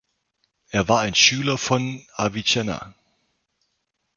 [0.71, 2.95] Er war ein Schüler von Avicenna.